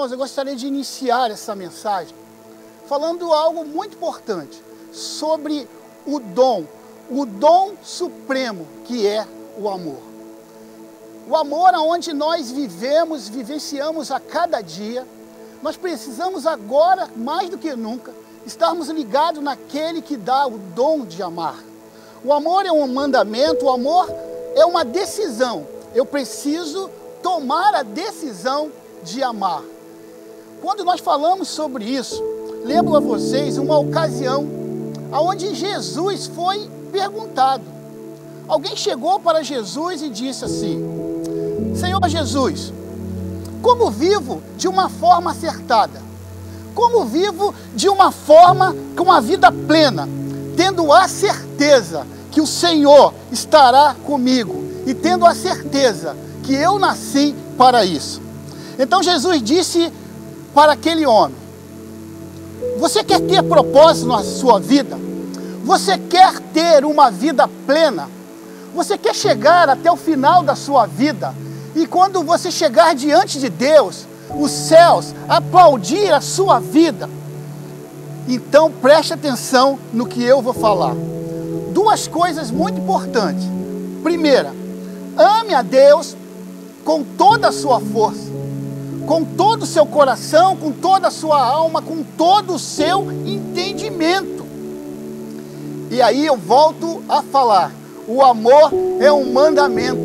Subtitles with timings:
[0.00, 2.14] irmãos, eu gostaria de iniciar essa mensagem
[2.86, 5.68] falando algo muito importante sobre
[6.06, 6.64] o dom,
[7.10, 9.26] o dom supremo que é
[9.58, 10.00] o amor.
[11.28, 15.06] O amor aonde nós vivemos, vivenciamos a cada dia,
[15.62, 18.14] nós precisamos agora, mais do que nunca,
[18.46, 21.62] estarmos ligados naquele que dá o dom de amar.
[22.24, 24.10] O amor é um mandamento, o amor
[24.54, 25.66] é uma decisão.
[25.94, 26.88] Eu preciso
[27.22, 28.72] tomar a decisão
[29.02, 29.62] de amar.
[30.60, 32.22] Quando nós falamos sobre isso,
[32.64, 34.46] lembro a vocês uma ocasião
[35.10, 37.64] onde Jesus foi perguntado.
[38.46, 40.84] Alguém chegou para Jesus e disse assim:
[41.74, 42.72] Senhor Jesus,
[43.62, 46.02] como vivo de uma forma acertada?
[46.74, 50.06] Como vivo de uma forma com uma vida plena,
[50.56, 57.34] tendo a certeza que o Senhor estará comigo e tendo a certeza que eu nasci
[57.56, 58.20] para isso.
[58.78, 59.92] Então Jesus disse
[60.54, 61.36] para aquele homem:
[62.78, 64.98] Você quer ter propósito na sua vida?
[65.64, 68.08] Você quer ter uma vida plena?
[68.74, 71.34] Você quer chegar até o final da sua vida?
[71.74, 77.08] E quando você chegar diante de Deus, os céus aplaudir a sua vida,
[78.28, 80.94] então preste atenção no que eu vou falar.
[81.72, 83.44] Duas coisas muito importantes.
[84.02, 84.52] Primeira,
[85.16, 86.16] ame a Deus
[86.84, 88.39] com toda a sua força
[89.10, 94.46] com todo o seu coração, com toda a sua alma, com todo o seu entendimento.
[95.90, 97.72] E aí eu volto a falar:
[98.06, 100.00] o amor é um mandamento,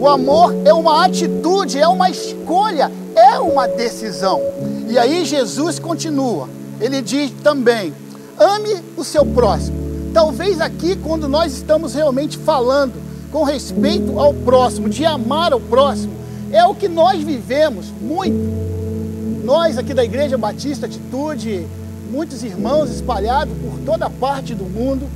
[0.00, 4.40] o amor é uma atitude, é uma escolha, é uma decisão.
[4.88, 6.48] E aí Jesus continua,
[6.80, 7.92] ele diz também:
[8.38, 9.76] ame o seu próximo.
[10.14, 12.94] Talvez aqui, quando nós estamos realmente falando
[13.30, 16.25] com respeito ao próximo, de amar ao próximo,
[16.56, 19.44] é o que nós vivemos muito.
[19.44, 21.66] Nós aqui da Igreja Batista Atitude,
[22.10, 25.06] muitos irmãos espalhados por toda parte do mundo,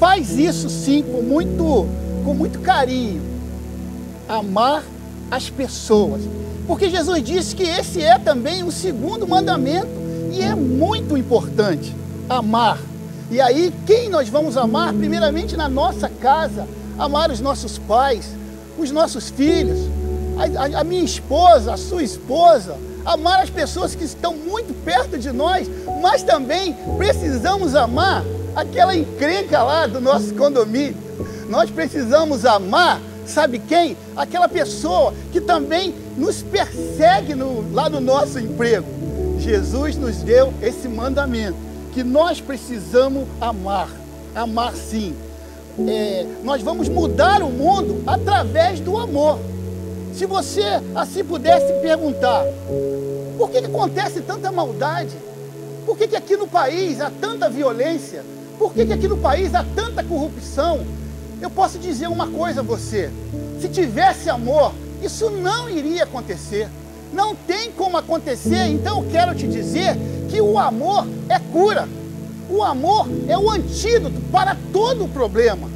[0.00, 1.86] faz isso sim com muito,
[2.24, 3.20] com muito carinho.
[4.26, 4.82] Amar
[5.30, 6.22] as pessoas.
[6.66, 9.88] Porque Jesus disse que esse é também o segundo mandamento
[10.32, 11.94] e é muito importante
[12.28, 12.78] amar.
[13.30, 14.92] E aí, quem nós vamos amar?
[14.94, 16.66] Primeiramente na nossa casa,
[16.98, 18.26] amar os nossos pais,
[18.78, 19.78] os nossos filhos,
[20.36, 25.32] a, a, minha esposa, a sua esposa, amar as pessoas que estão muito perto de
[25.32, 25.68] nós,
[26.00, 28.24] mas também precisamos amar
[28.54, 30.96] aquela encrenca lá do nosso condomínio.
[31.48, 33.96] Nós precisamos amar, sabe quem?
[34.16, 38.86] Aquela pessoa que também nos persegue no, lá no nosso emprego.
[39.38, 41.56] Jesus nos deu esse mandamento,
[41.92, 43.88] que nós precisamos amar,
[44.34, 45.14] amar sim.
[45.86, 49.38] É, nós vamos mudar o mundo através do amor.
[50.16, 50.62] Se você
[50.94, 52.42] assim pudesse perguntar,
[53.36, 55.14] por que, que acontece tanta maldade?
[55.84, 58.24] Por que, que aqui no país há tanta violência?
[58.58, 60.80] Por que, que aqui no país há tanta corrupção?
[61.38, 63.10] Eu posso dizer uma coisa a você:
[63.60, 64.72] se tivesse amor,
[65.02, 66.66] isso não iria acontecer.
[67.12, 69.98] Não tem como acontecer, então eu quero te dizer
[70.30, 71.86] que o amor é cura.
[72.48, 75.68] O amor é o antídoto para todo o problema.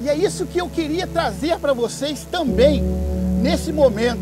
[0.00, 3.01] E é isso que eu queria trazer para vocês também
[3.42, 4.20] nesse momento.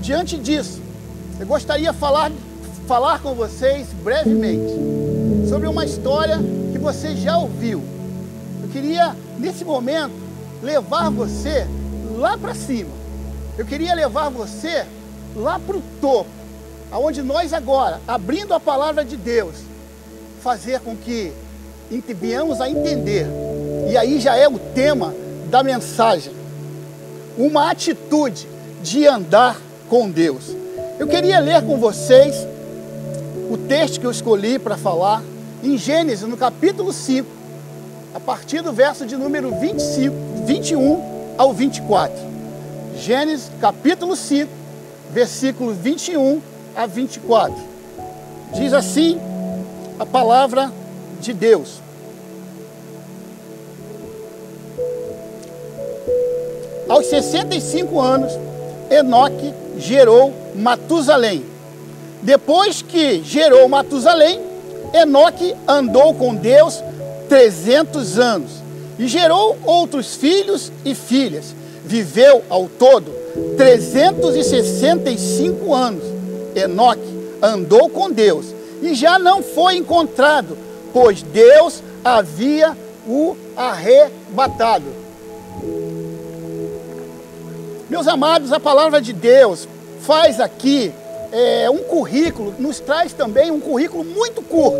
[0.00, 0.80] Diante disso,
[1.38, 2.32] eu gostaria de falar,
[2.86, 4.74] falar com vocês brevemente
[5.48, 6.38] sobre uma história
[6.72, 7.82] que você já ouviu.
[8.62, 10.12] Eu queria, nesse momento,
[10.62, 11.66] levar você
[12.16, 12.90] lá para cima.
[13.56, 14.84] Eu queria levar você
[15.36, 16.30] lá para o topo,
[16.90, 19.54] aonde nós agora, abrindo a palavra de Deus,
[20.42, 21.32] fazer com que
[22.18, 23.26] venhamos a entender.
[23.90, 25.14] E aí já é o tema
[25.50, 26.39] da mensagem
[27.40, 28.46] uma atitude
[28.82, 30.54] de andar com Deus.
[30.98, 32.46] Eu queria ler com vocês
[33.50, 35.22] o texto que eu escolhi para falar
[35.62, 37.26] em Gênesis, no capítulo 5,
[38.14, 40.14] a partir do verso de número 25,
[40.44, 42.14] 21 ao 24.
[42.96, 44.50] Gênesis, capítulo 5,
[45.10, 46.40] versículo 21
[46.76, 47.56] a 24.
[48.54, 49.18] Diz assim
[49.98, 50.70] a palavra
[51.20, 51.80] de Deus.
[56.90, 58.32] Aos 65 anos,
[58.90, 61.44] Enoque gerou Matusalém.
[62.20, 64.40] Depois que gerou Matusalém,
[64.92, 66.82] Enoque andou com Deus
[67.28, 68.50] 300 anos
[68.98, 71.54] e gerou outros filhos e filhas.
[71.84, 73.12] Viveu ao todo
[73.56, 76.02] 365 anos.
[76.56, 78.46] Enoque andou com Deus
[78.82, 80.58] e já não foi encontrado,
[80.92, 82.76] pois Deus havia
[83.06, 84.99] o arrebatado.
[87.90, 89.66] Meus amados, a palavra de Deus
[90.02, 90.92] faz aqui
[91.32, 94.78] é, um currículo, nos traz também um currículo muito curto.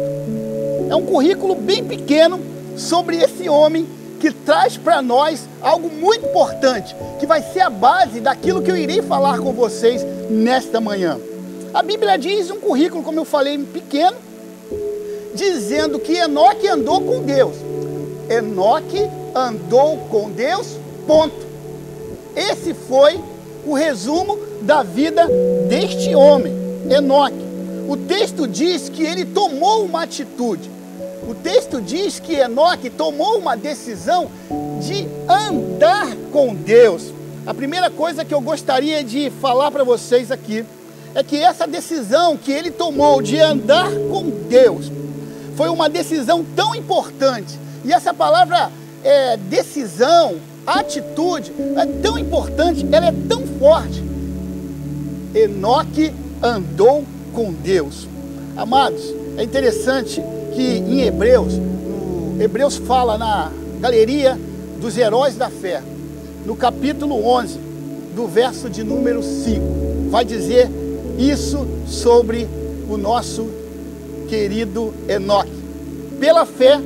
[0.88, 2.38] É um currículo bem pequeno
[2.76, 3.84] sobre esse homem
[4.20, 8.76] que traz para nós algo muito importante, que vai ser a base daquilo que eu
[8.76, 11.18] irei falar com vocês nesta manhã.
[11.74, 14.18] A Bíblia diz um currículo, como eu falei, pequeno,
[15.34, 17.56] dizendo que Enoque andou com Deus.
[18.28, 19.04] Enoque
[19.34, 20.78] andou com Deus,
[21.08, 21.49] ponto.
[22.40, 23.20] Esse foi
[23.66, 25.28] o resumo da vida
[25.68, 26.50] deste homem,
[26.90, 27.44] Enoque.
[27.86, 30.70] O texto diz que ele tomou uma atitude.
[31.28, 34.30] O texto diz que Enoque tomou uma decisão
[34.80, 37.12] de andar com Deus.
[37.46, 40.64] A primeira coisa que eu gostaria de falar para vocês aqui
[41.14, 44.90] é que essa decisão que ele tomou de andar com Deus
[45.56, 47.58] foi uma decisão tão importante.
[47.84, 48.70] E essa palavra
[49.04, 54.02] é, decisão, atitude, é tão importante, ela é tão forte.
[55.34, 56.12] Enoque
[56.42, 58.08] andou com Deus.
[58.56, 59.02] Amados,
[59.36, 60.22] é interessante
[60.54, 61.54] que em Hebreus,
[62.38, 64.38] Hebreus fala na galeria
[64.80, 65.82] dos heróis da fé,
[66.44, 67.58] no capítulo 11,
[68.14, 70.68] do verso de número 5, vai dizer
[71.18, 72.48] isso sobre
[72.88, 73.46] o nosso
[74.28, 75.52] querido Enoque.
[76.18, 76.80] Pela fé,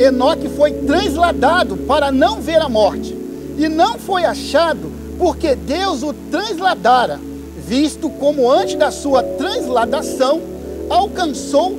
[0.00, 3.16] Enoque foi transladado para não ver a morte,
[3.58, 7.20] e não foi achado porque Deus o transladara,
[7.56, 10.40] visto como antes da sua transladação
[10.88, 11.78] alcançou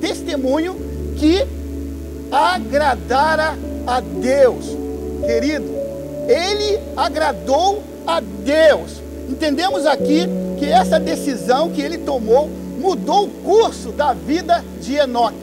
[0.00, 0.76] testemunho
[1.16, 1.46] que
[2.30, 3.56] agradara
[3.86, 4.64] a Deus.
[5.24, 5.66] Querido,
[6.26, 8.92] ele agradou a Deus.
[9.28, 10.26] Entendemos aqui
[10.58, 12.48] que essa decisão que ele tomou
[12.78, 15.36] mudou o curso da vida de Enoque.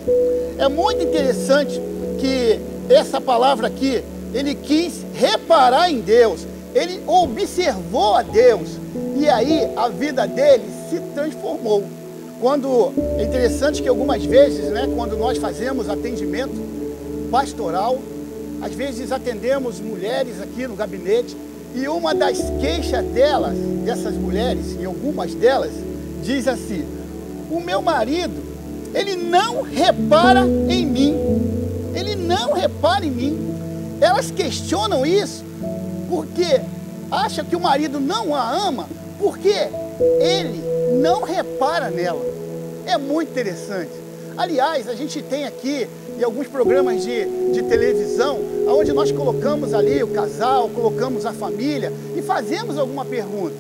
[0.58, 1.80] É muito interessante
[2.20, 2.60] que
[2.90, 4.04] essa palavra aqui,
[4.34, 8.70] ele quis reparar em Deus, ele observou a Deus,
[9.18, 11.84] e aí a vida dele se transformou.
[12.40, 16.56] Quando é interessante que algumas vezes, né, quando nós fazemos atendimento
[17.32, 18.00] pastoral,
[18.62, 21.36] às vezes atendemos mulheres aqui no gabinete
[21.74, 23.56] e uma das queixas delas,
[23.86, 25.72] dessas mulheres, e algumas delas,
[26.24, 26.86] diz assim:
[27.50, 28.44] "O meu marido,
[28.94, 31.16] ele não repara em mim.
[31.94, 33.56] Ele não repara em mim."
[34.02, 35.44] Elas questionam isso
[36.10, 36.62] porque
[37.10, 38.88] acha que o marido não a ama
[39.20, 39.70] porque
[40.20, 40.62] ele
[41.02, 42.22] não repara nela.
[42.86, 43.92] É muito interessante.
[44.38, 45.88] Aliás, a gente tem aqui
[46.20, 51.92] em alguns programas de, de televisão, onde nós colocamos ali o casal, colocamos a família
[52.16, 53.56] e fazemos alguma pergunta.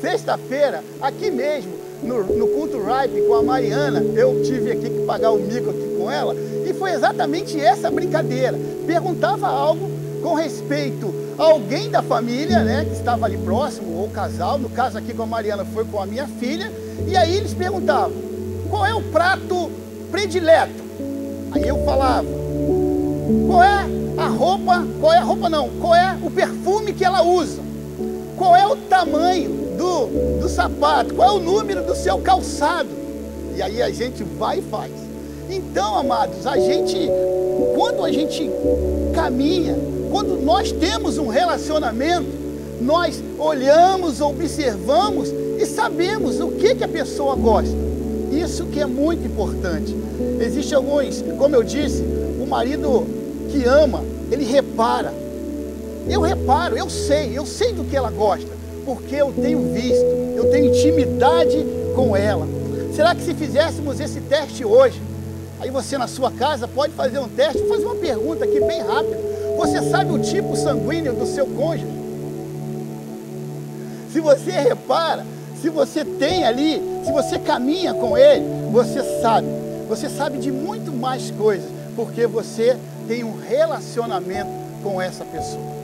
[0.00, 1.72] Sexta-feira, aqui mesmo,
[2.02, 5.96] no, no culto Ripe com a Mariana, eu tive aqui que pagar o mico aqui
[5.96, 8.58] com ela, e foi exatamente essa brincadeira.
[8.86, 9.90] Perguntava algo
[10.22, 14.98] com respeito a alguém da família, né, que estava ali próximo, ou casal, no caso
[14.98, 16.70] aqui com a Mariana foi com a minha filha,
[17.06, 18.12] e aí eles perguntavam,
[18.68, 19.70] qual é o prato
[20.10, 20.88] predileto?
[21.52, 22.26] Aí eu falava,
[23.46, 23.86] qual é
[24.16, 27.62] a roupa, qual é a roupa não, qual é o perfume que ela usa?
[28.36, 31.14] Qual é o tamanho do, do sapato?
[31.14, 32.90] Qual é o número do seu calçado?
[33.56, 34.92] E aí a gente vai e faz.
[35.48, 37.08] Então, amados, a gente,
[37.74, 38.50] quando a gente
[39.14, 39.76] caminha
[40.10, 42.26] quando nós temos um relacionamento,
[42.80, 47.76] nós olhamos, observamos e sabemos o que, que a pessoa gosta.
[48.32, 49.94] Isso que é muito importante.
[50.40, 52.02] Existem alguns, como eu disse,
[52.40, 53.06] o marido
[53.50, 55.12] que ama, ele repara.
[56.08, 58.48] Eu reparo, eu sei, eu sei do que ela gosta,
[58.88, 60.02] porque eu tenho visto,
[60.34, 61.62] eu tenho intimidade
[61.94, 62.48] com ela.
[62.96, 64.98] Será que se fizéssemos esse teste hoje,
[65.60, 69.18] aí você na sua casa pode fazer um teste, fazer uma pergunta aqui bem rápida.
[69.58, 71.92] Você sabe o tipo sanguíneo do seu cônjuge?
[74.10, 75.26] Se você repara,
[75.60, 79.48] se você tem ali, se você caminha com ele, você sabe.
[79.86, 82.74] Você sabe de muito mais coisas, porque você
[83.06, 84.50] tem um relacionamento
[84.82, 85.76] com essa pessoa.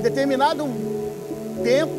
[0.00, 0.66] Em determinado
[1.62, 1.92] tempo,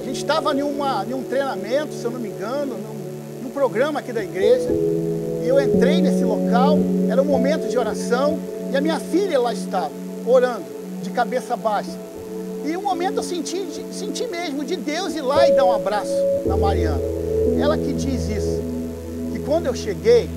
[0.00, 4.00] a gente estava em, em um treinamento, se eu não me engano, num, num programa
[4.00, 4.68] aqui da igreja,
[5.42, 6.78] e eu entrei nesse local,
[7.08, 8.38] era um momento de oração,
[8.72, 9.90] e a minha filha lá estava
[10.26, 10.64] orando,
[11.02, 11.98] de cabeça baixa.
[12.64, 16.12] E um momento eu senti, senti mesmo de Deus ir lá e dar um abraço
[16.46, 17.00] na Mariana.
[17.58, 18.60] Ela que diz isso.
[19.32, 20.28] Que quando eu cheguei,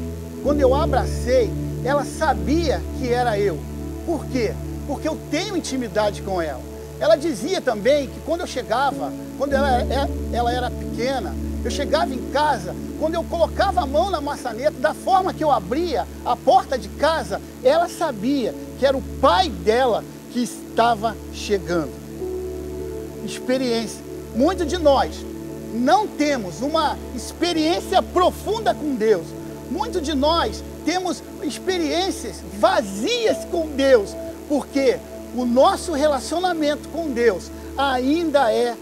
[0.41, 1.51] quando eu abracei,
[1.83, 3.57] ela sabia que era eu.
[4.05, 4.53] Por quê?
[4.87, 6.72] Porque eu tenho intimidade com ela.
[7.03, 12.13] Ela dizia também que quando eu chegava, quando ela, é, ela era pequena, eu chegava
[12.13, 16.33] em casa, quando eu colocava a mão na maçaneta, da forma que eu abria a
[16.37, 21.91] porta de casa, ela sabia que era o pai dela que estava chegando.
[23.25, 23.99] Experiência.
[24.33, 25.25] Muitos de nós
[25.73, 29.25] não temos uma experiência profunda com Deus.
[29.69, 34.15] Muitos de nós temos experiências vazias com Deus,
[34.47, 34.99] porque
[35.35, 38.75] o nosso relacionamento com Deus ainda é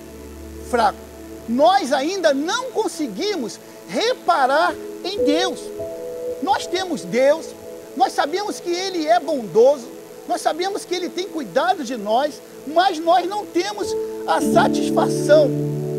[0.70, 1.00] fraco.
[1.48, 5.60] Nós ainda não conseguimos reparar em Deus.
[6.42, 7.48] Nós temos Deus,
[7.96, 9.88] nós sabemos que Ele é bondoso,
[10.28, 13.88] nós sabemos que Ele tem cuidado de nós, mas nós não temos
[14.28, 15.50] a satisfação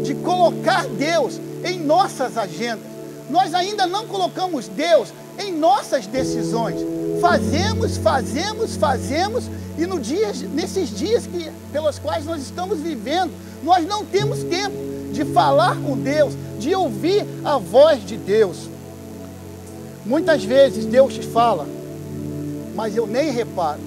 [0.02, 2.84] de colocar Deus em nossas agendas.
[3.30, 6.80] Nós ainda não colocamos Deus em nossas decisões.
[7.22, 9.44] Fazemos, fazemos, fazemos,
[9.78, 13.30] e no dia, nesses dias que, pelos quais nós estamos vivendo,
[13.62, 14.74] nós não temos tempo
[15.12, 18.68] de falar com Deus, de ouvir a voz de Deus.
[20.04, 21.64] Muitas vezes Deus te fala,
[22.74, 23.78] mas eu nem reparo.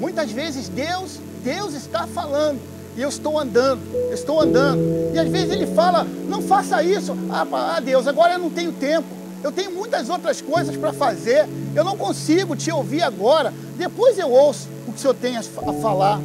[0.00, 2.58] Muitas vezes Deus, Deus está falando
[2.96, 3.80] e eu estou andando,
[4.12, 4.80] estou andando.
[5.14, 7.16] E às vezes ele fala, não faça isso.
[7.30, 7.46] Ah,
[7.76, 9.21] ah Deus, agora eu não tenho tempo.
[9.42, 11.48] Eu tenho muitas outras coisas para fazer.
[11.74, 13.52] Eu não consigo te ouvir agora.
[13.76, 16.20] Depois eu ouço o que o Senhor tem a falar.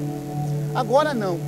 [0.76, 1.40] Agora não.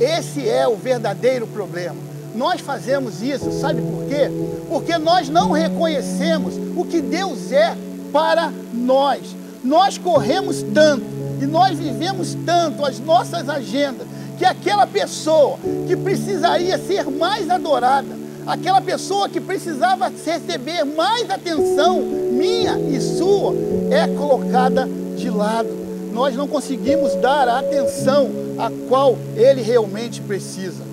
[0.00, 1.96] Esse é o verdadeiro problema.
[2.34, 4.30] Nós fazemos isso, sabe por quê?
[4.68, 7.74] Porque nós não reconhecemos o que Deus é
[8.12, 9.22] para nós.
[9.64, 11.04] Nós corremos tanto
[11.40, 14.06] e nós vivemos tanto as nossas agendas
[14.38, 18.14] que aquela pessoa que precisaria ser mais adorada,
[18.46, 23.54] aquela pessoa que precisava receber mais atenção minha e sua,
[23.90, 25.68] é colocada de lado.
[26.12, 30.84] Nós não conseguimos dar a atenção a qual ele realmente precisa.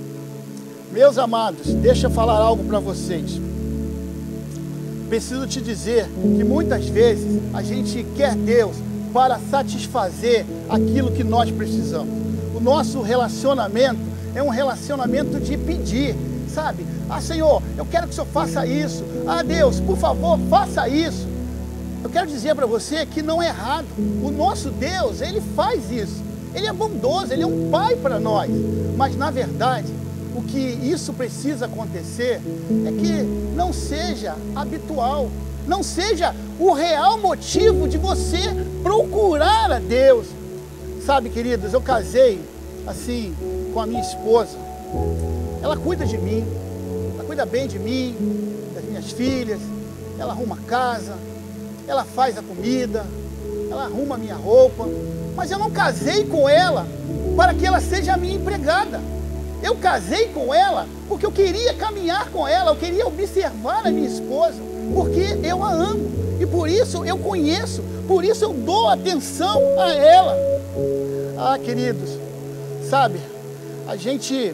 [0.92, 3.40] Meus amados, deixa eu falar algo para vocês.
[5.10, 8.76] Preciso te dizer que muitas vezes a gente quer Deus
[9.14, 12.24] para satisfazer aquilo que nós precisamos
[12.64, 14.00] nosso relacionamento
[14.34, 16.16] é um relacionamento de pedir,
[16.54, 16.86] sabe?
[17.10, 19.04] Ah, Senhor, eu quero que o Senhor faça isso.
[19.28, 21.28] Ah, Deus, por favor, faça isso.
[22.04, 23.88] Eu quero dizer para você que não é errado.
[24.22, 26.22] O nosso Deus, ele faz isso.
[26.54, 28.52] Ele é bondoso, ele é um pai para nós.
[28.96, 29.92] Mas na verdade,
[30.36, 32.42] o que isso precisa acontecer
[32.86, 33.24] é que
[33.56, 35.30] não seja habitual,
[35.68, 38.40] não seja o real motivo de você
[38.84, 40.28] procurar a Deus.
[41.06, 42.40] Sabe, queridos, eu casei
[42.86, 43.34] assim
[43.74, 44.58] com a minha esposa.
[45.64, 46.46] Ela cuida de mim,
[47.16, 48.14] ela cuida bem de mim,
[48.76, 49.62] das minhas filhas,
[50.20, 51.16] ela arruma a casa,
[51.88, 53.06] ela faz a comida,
[53.72, 54.86] ela arruma a minha roupa.
[55.36, 56.86] Mas eu não casei com ela
[57.36, 59.00] para que ela seja a minha empregada.
[59.64, 64.08] Eu casei com ela porque eu queria caminhar com ela, eu queria observar a minha
[64.08, 64.62] esposa,
[64.94, 66.12] porque eu a amo.
[66.42, 70.36] E por isso eu conheço, por isso eu dou atenção a ela.
[71.38, 72.10] Ah, queridos,
[72.90, 73.20] Sabe,
[73.88, 74.54] a gente,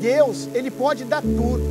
[0.00, 1.62] Deus, Ele pode dar tudo.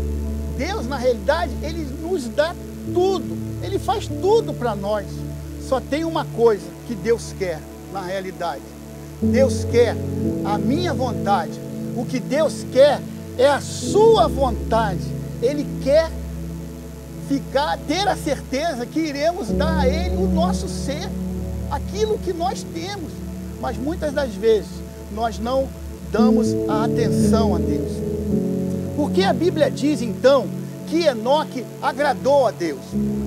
[0.58, 2.56] Deus, na realidade, Ele nos dá
[2.94, 3.38] tudo.
[3.64, 5.06] Ele faz tudo para nós.
[5.68, 7.60] Só tem uma coisa que Deus quer,
[7.92, 8.62] na realidade.
[9.22, 9.96] Deus quer
[10.46, 11.60] a minha vontade.
[11.96, 13.00] O que Deus quer
[13.38, 15.02] é a sua vontade.
[15.42, 16.10] Ele quer
[17.28, 21.10] ficar, ter a certeza que iremos dar a Ele o nosso ser,
[21.72, 23.12] aquilo que nós temos.
[23.62, 24.70] Mas muitas das vezes
[25.14, 25.68] nós não
[26.12, 28.13] damos a atenção a Deus.
[28.96, 30.48] Porque a Bíblia diz então
[30.88, 32.82] que Enoque agradou a Deus.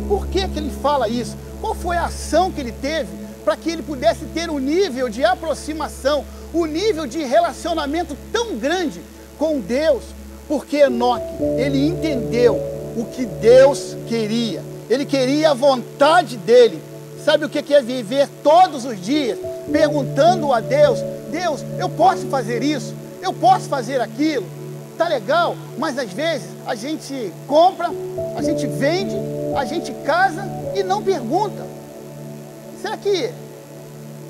[0.09, 1.37] Por que, que ele fala isso?
[1.61, 3.09] Qual foi a ação que ele teve
[3.45, 9.01] para que ele pudesse ter um nível de aproximação, um nível de relacionamento tão grande
[9.39, 10.03] com Deus?
[10.47, 12.55] Porque Enoque, ele entendeu
[12.97, 14.63] o que Deus queria.
[14.89, 16.81] Ele queria a vontade dele.
[17.25, 19.39] Sabe o que é viver todos os dias
[19.73, 24.47] perguntando a Deus Deus, eu posso fazer isso, eu posso fazer aquilo.
[24.97, 27.91] Tá legal, mas às vezes a gente compra,
[28.35, 29.15] a gente vende,
[29.55, 30.43] a gente casa
[30.75, 31.67] e não pergunta.
[32.81, 33.31] Será que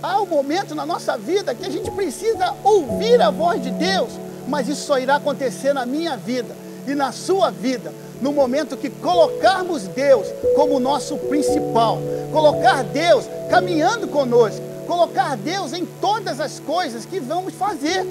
[0.02, 4.10] há um momento na nossa vida que a gente precisa ouvir a voz de Deus?
[4.48, 6.56] Mas isso só irá acontecer na minha vida
[6.86, 11.98] e na sua vida, no momento que colocarmos Deus como nosso principal,
[12.32, 18.04] colocar Deus caminhando conosco, colocar Deus em todas as coisas que vamos fazer.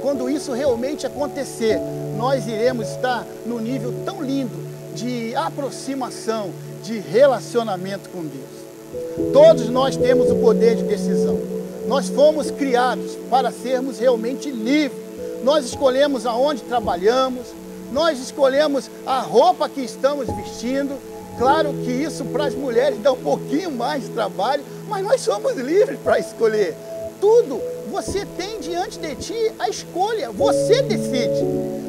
[0.00, 1.80] Quando isso realmente acontecer,
[2.16, 4.56] nós iremos estar no nível tão lindo
[4.94, 6.50] de aproximação,
[6.82, 9.32] de relacionamento com Deus.
[9.32, 11.38] Todos nós temos o poder de decisão.
[11.86, 15.00] Nós fomos criados para sermos realmente livres.
[15.42, 17.46] Nós escolhemos aonde trabalhamos,
[17.92, 20.96] nós escolhemos a roupa que estamos vestindo.
[21.38, 25.56] Claro que isso para as mulheres dá um pouquinho mais de trabalho, mas nós somos
[25.56, 26.74] livres para escolher.
[27.20, 27.60] tudo,
[27.92, 31.44] você tem diante de ti a escolha, você decide.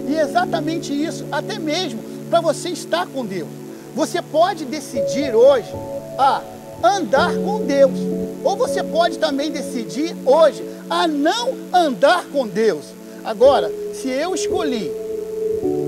[0.10, 3.48] E é exatamente isso, até mesmo para você estar com Deus.
[3.96, 5.74] Você pode decidir hoje
[6.18, 6.42] a
[6.84, 7.98] andar com Deus,
[8.44, 12.84] ou você pode também decidir hoje a não andar com Deus.
[13.24, 14.92] Agora, se eu escolhi,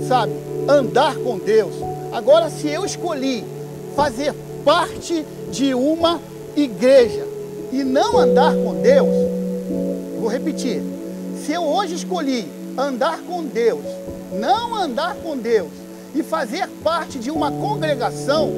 [0.07, 0.31] sabe,
[0.65, 1.73] andar com Deus,
[2.13, 3.43] agora se eu escolhi
[3.97, 6.21] fazer parte de uma
[6.55, 7.27] igreja
[7.73, 9.35] e não andar com Deus,
[10.25, 10.81] vou repetir,
[11.45, 13.85] se eu hoje escolhi andar com Deus,
[14.33, 15.69] não andar com Deus
[16.15, 18.51] e fazer parte de uma congregação,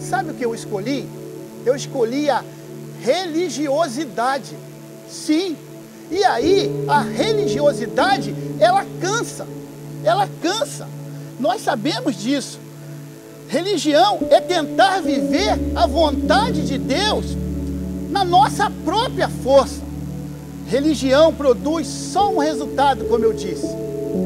[0.00, 1.04] sabe o que eu escolhi?
[1.64, 2.44] Eu escolhi a
[3.02, 4.56] religiosidade.
[5.10, 5.56] Sim.
[6.08, 9.44] E aí, a religiosidade, ela cansa.
[10.04, 10.86] Ela cansa.
[11.40, 12.60] Nós sabemos disso.
[13.48, 17.36] Religião é tentar viver a vontade de Deus
[18.08, 19.85] na nossa própria força.
[20.68, 23.68] Religião produz só um resultado, como eu disse: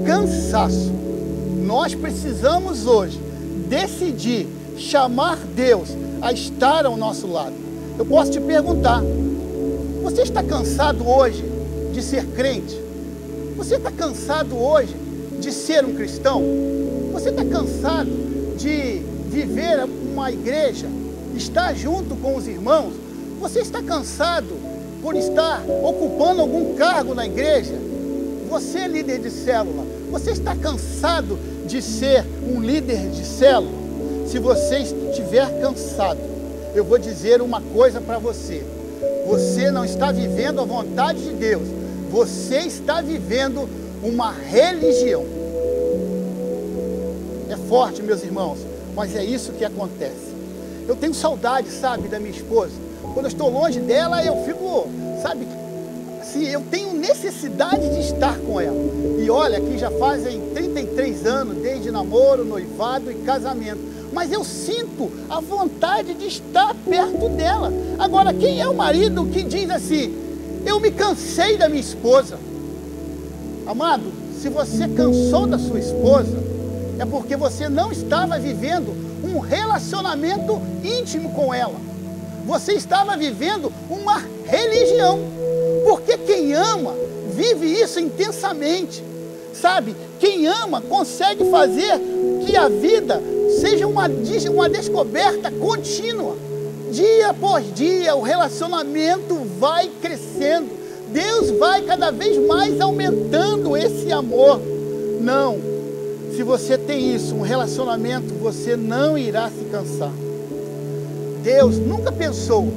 [0.07, 0.91] cansaço.
[1.67, 3.21] Nós precisamos hoje
[3.69, 5.91] decidir chamar Deus
[6.23, 7.55] a estar ao nosso lado.
[7.99, 9.03] Eu posso te perguntar:
[10.03, 11.45] você está cansado hoje
[11.93, 12.81] de ser crente?
[13.59, 14.97] Você está cansado hoje
[15.39, 16.43] de ser um cristão?
[17.13, 18.11] Você está cansado
[18.57, 20.87] de viver uma igreja,
[21.37, 22.95] estar junto com os irmãos?
[23.41, 24.60] Você está cansado
[25.03, 27.75] por estar ocupando algum cargo na igreja?
[28.49, 33.79] Você, é líder de célula, você está cansado de ser um líder de célula?
[34.27, 36.21] Se você estiver cansado,
[36.75, 38.65] eu vou dizer uma coisa para você
[39.31, 41.63] você não está vivendo a vontade de Deus.
[42.11, 43.69] Você está vivendo
[44.03, 45.25] uma religião.
[47.49, 48.59] É forte, meus irmãos,
[48.95, 50.31] mas é isso que acontece.
[50.89, 52.73] Eu tenho saudade, sabe, da minha esposa.
[53.13, 54.87] Quando eu estou longe dela, eu fico,
[55.23, 55.47] sabe,
[56.21, 58.77] assim, eu tenho necessidade de estar com ela.
[59.19, 65.11] E olha que já fazem 33 anos, desde namoro, noivado e casamento mas eu sinto
[65.29, 67.73] a vontade de estar perto dela.
[67.99, 70.15] Agora, quem é o marido que diz assim:
[70.67, 72.39] Eu me cansei da minha esposa?
[73.67, 76.43] Amado, se você cansou da sua esposa,
[76.99, 81.90] é porque você não estava vivendo um relacionamento íntimo com ela.
[82.47, 85.21] Você estava vivendo uma religião.
[85.85, 86.95] Porque quem ama
[87.35, 89.03] vive isso intensamente.
[89.55, 89.95] Sabe?
[90.19, 92.01] Quem ama consegue fazer
[92.45, 93.23] que a vida
[93.61, 94.09] seja uma,
[94.51, 96.37] uma descoberta contínua.
[96.91, 100.69] Dia após dia, o relacionamento vai crescendo.
[101.09, 104.61] Deus vai cada vez mais aumentando esse amor.
[105.21, 105.59] Não,
[106.35, 110.13] se você tem isso, um relacionamento, você não irá se cansar.
[111.43, 112.69] Deus nunca pensou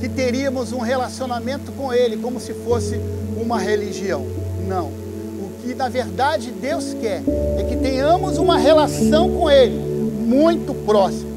[0.00, 2.98] que teríamos um relacionamento com Ele como se fosse
[3.36, 4.26] uma religião.
[4.66, 4.86] Não.
[4.86, 7.22] O que na verdade Deus quer
[7.58, 9.78] é que tenhamos uma relação com Ele
[10.26, 11.30] muito próximo.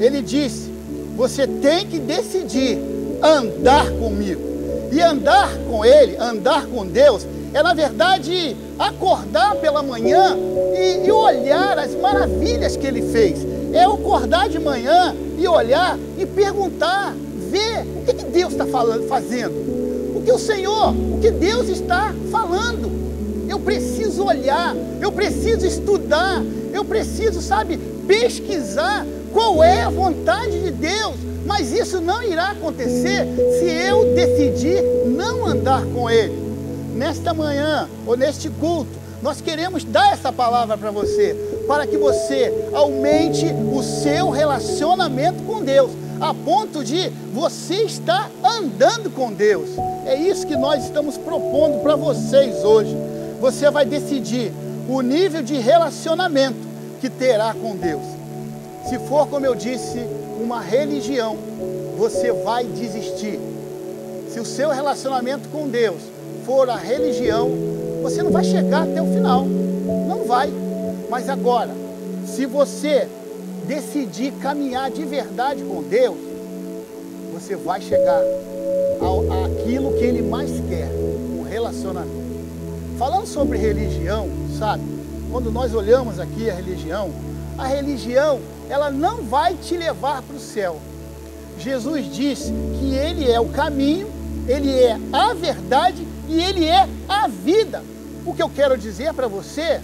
[0.00, 0.70] Ele disse:
[1.16, 2.78] Você tem que decidir
[3.22, 4.40] andar comigo.
[4.92, 10.36] E andar com Ele, andar com Deus, é na verdade acordar pela manhã
[10.74, 13.44] e, e olhar as maravilhas que Ele fez.
[13.72, 17.14] É acordar de manhã e olhar e perguntar,
[17.50, 22.14] ver o que, que Deus está fazendo, o que o Senhor, o que Deus está
[22.30, 22.90] falando.
[23.48, 30.70] Eu preciso olhar, eu preciso estudar, eu preciso, sabe, pesquisar qual é a vontade de
[30.70, 31.14] Deus.
[31.46, 33.24] Mas isso não irá acontecer
[33.58, 36.34] se eu decidir não andar com Ele.
[36.94, 38.90] Nesta manhã, ou neste culto,
[39.22, 45.62] nós queremos dar essa palavra para você, para que você aumente o seu relacionamento com
[45.62, 49.70] Deus, a ponto de você estar andando com Deus.
[50.04, 52.96] É isso que nós estamos propondo para vocês hoje.
[53.40, 54.52] Você vai decidir
[54.88, 56.58] o nível de relacionamento
[57.00, 58.02] que terá com Deus.
[58.88, 59.98] Se for, como eu disse,
[60.40, 61.36] uma religião,
[61.98, 63.38] você vai desistir.
[64.32, 66.00] Se o seu relacionamento com Deus
[66.44, 67.50] for a religião,
[68.02, 69.44] você não vai chegar até o final.
[69.44, 70.52] Não vai.
[71.08, 71.70] Mas agora,
[72.26, 73.08] se você
[73.66, 76.16] decidir caminhar de verdade com Deus,
[77.32, 78.22] você vai chegar
[79.00, 80.88] ao, àquilo que Ele mais quer,
[81.38, 82.26] um relacionamento.
[82.98, 84.96] Falando sobre religião, sabe?
[85.30, 87.10] quando nós olhamos aqui a religião,
[87.58, 88.40] a religião,
[88.70, 90.80] ela não vai te levar para o céu.
[91.58, 94.08] Jesus disse que ele é o caminho,
[94.48, 97.82] ele é a verdade e ele é a vida.
[98.24, 99.80] O que eu quero dizer para você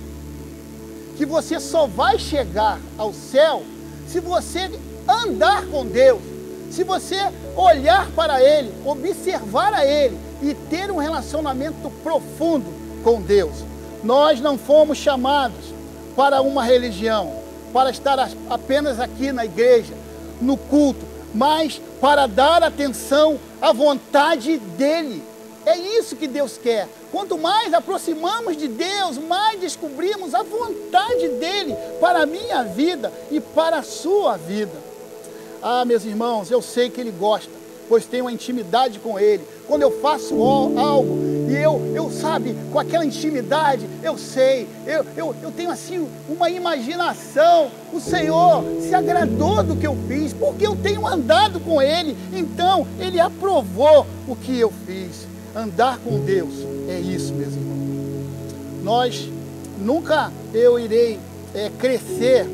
[1.16, 3.62] que você só vai chegar ao céu
[4.07, 4.70] se você
[5.09, 6.20] andar com Deus,
[6.70, 7.18] se você
[7.57, 12.66] olhar para Ele, observar a Ele e ter um relacionamento profundo
[13.03, 13.53] com Deus.
[14.03, 15.72] Nós não fomos chamados
[16.16, 17.33] para uma religião,
[17.72, 18.18] para estar
[18.51, 19.94] apenas aqui na igreja,
[20.40, 25.22] no culto, mas para dar atenção à vontade dEle.
[25.64, 26.88] É isso que Deus quer.
[27.11, 33.40] Quanto mais aproximamos de Deus, mais descobrimos a vontade dEle para a minha vida e
[33.40, 34.72] para a sua vida.
[35.62, 37.51] Ah, meus irmãos, eu sei que Ele gosta,
[37.88, 39.44] pois tenho uma intimidade com Ele.
[39.68, 40.35] Quando eu faço
[40.77, 46.09] algo e eu, eu sabe, com aquela intimidade, eu sei, eu, eu, eu tenho assim
[46.29, 47.70] uma imaginação.
[47.92, 52.85] O Senhor se agradou do que eu fiz, porque eu tenho andado com Ele, então
[52.98, 55.32] Ele aprovou o que eu fiz.
[55.55, 56.55] Andar com Deus
[56.88, 58.83] é isso, meus irmãos.
[58.83, 59.29] Nós
[59.79, 61.21] nunca eu irei
[61.55, 62.47] é, crescer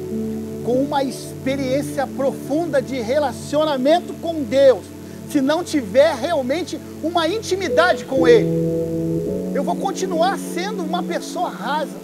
[0.64, 4.84] com uma experiência profunda de relacionamento com Deus,
[5.30, 8.48] se não tiver realmente uma intimidade com Ele.
[9.54, 11.96] Eu vou continuar sendo uma pessoa rasa,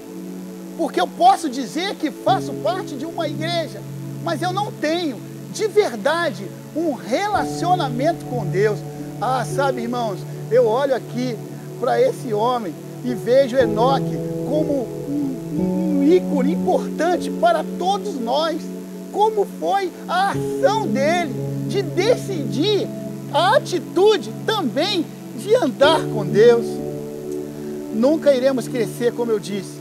[0.78, 3.80] porque eu posso dizer que faço parte de uma igreja,
[4.22, 5.16] mas eu não tenho
[5.52, 8.78] de verdade um relacionamento com Deus.
[9.20, 10.18] Ah, sabe, irmãos,
[10.50, 11.36] eu olho aqui
[11.80, 14.16] para esse homem e vejo Enoque
[14.48, 18.60] como um, um ícone importante para todos nós
[19.14, 21.32] como foi a ação dele
[21.68, 22.88] de decidir,
[23.32, 25.06] a atitude também
[25.38, 26.66] de andar com Deus.
[27.94, 29.78] Nunca iremos crescer, como eu disse,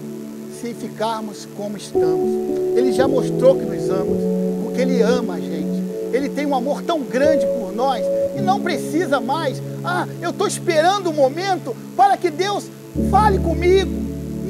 [0.61, 2.77] se ficarmos como estamos.
[2.77, 4.15] Ele já mostrou que nos ama,
[4.63, 5.83] porque Ele ama a gente.
[6.13, 8.05] Ele tem um amor tão grande por nós
[8.37, 9.59] e não precisa mais.
[9.83, 12.69] Ah, eu estou esperando o um momento para que Deus
[13.11, 13.91] fale comigo.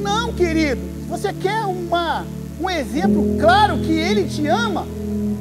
[0.02, 0.82] Não, querido.
[1.08, 2.26] Você quer uma
[2.60, 4.88] um exemplo claro que Ele te ama,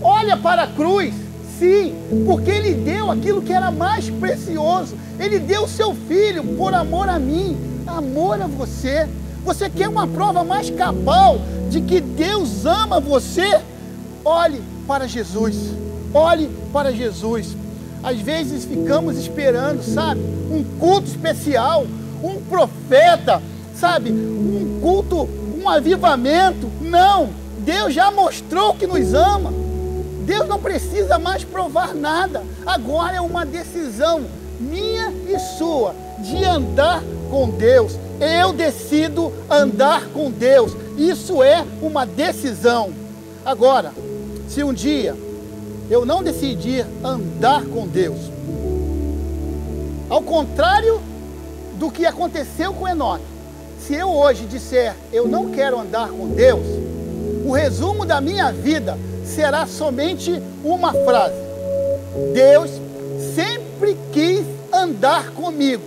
[0.01, 1.15] olha para a cruz,
[1.59, 1.95] sim,
[2.27, 4.97] porque Ele deu aquilo que era mais precioso.
[5.19, 9.09] Ele deu o seu filho por amor a mim, amor a você.
[9.45, 13.61] Você quer uma prova mais cabal de que Deus ama você?
[14.25, 15.57] Olhe para Jesus.
[16.15, 17.57] Olhe para Jesus.
[18.03, 21.87] Às vezes ficamos esperando, sabe, um culto especial,
[22.23, 23.41] um profeta,
[23.75, 25.29] sabe, um culto
[25.63, 26.69] um avivamento.
[26.81, 29.53] Não, Deus já mostrou que nos ama.
[30.25, 32.43] Deus não precisa mais provar nada.
[32.67, 34.23] Agora é uma decisão
[34.61, 37.99] minha e sua de andar com Deus.
[38.21, 40.77] Eu decido andar com Deus.
[40.97, 42.93] Isso é uma decisão.
[43.45, 43.93] Agora,
[44.49, 45.17] se um dia
[45.93, 48.19] eu não decidir andar com Deus,
[50.09, 50.99] ao contrário
[51.75, 53.23] do que aconteceu com Enoque,
[53.79, 56.65] se eu hoje disser eu não quero andar com Deus,
[57.45, 61.37] o resumo da minha vida será somente uma frase:
[62.33, 62.71] Deus
[63.35, 65.85] sempre quis andar comigo,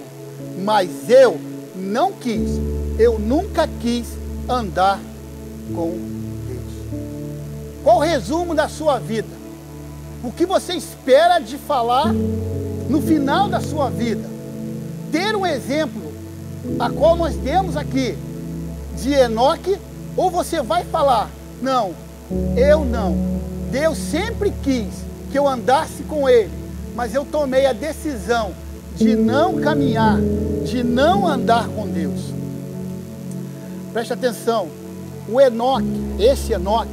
[0.63, 1.35] mas eu
[1.75, 2.51] não quis,
[2.99, 4.05] eu nunca quis
[4.47, 4.99] andar
[5.73, 5.89] com
[6.47, 7.01] Deus.
[7.83, 9.34] Qual o resumo da sua vida?
[10.25, 14.27] O que você espera de falar no final da sua vida?
[15.11, 16.01] Ter um exemplo
[16.79, 18.17] a qual nós temos aqui
[18.99, 19.77] de Enoque,
[20.17, 21.29] ou você vai falar,
[21.61, 21.93] não,
[22.57, 23.15] eu não.
[23.71, 24.87] Deus sempre quis
[25.31, 26.51] que eu andasse com ele,
[26.95, 28.51] mas eu tomei a decisão
[28.95, 30.17] de não caminhar,
[30.63, 32.33] de não andar com Deus.
[33.93, 34.69] Preste atenção,
[35.29, 35.85] o Enoque,
[36.17, 36.89] esse Enoque,